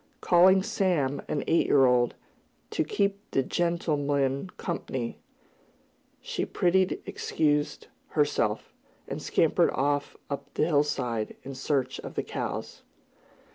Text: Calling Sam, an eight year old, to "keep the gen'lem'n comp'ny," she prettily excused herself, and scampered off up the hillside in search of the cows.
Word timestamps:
Calling 0.19 0.63
Sam, 0.63 1.21
an 1.27 1.43
eight 1.45 1.67
year 1.67 1.85
old, 1.85 2.15
to 2.71 2.83
"keep 2.83 3.19
the 3.29 3.43
gen'lem'n 3.43 4.49
comp'ny," 4.57 5.19
she 6.19 6.43
prettily 6.43 7.03
excused 7.05 7.85
herself, 8.07 8.73
and 9.07 9.21
scampered 9.21 9.69
off 9.69 10.17
up 10.27 10.51
the 10.55 10.65
hillside 10.65 11.35
in 11.43 11.53
search 11.53 11.99
of 11.99 12.15
the 12.15 12.23
cows. 12.23 12.81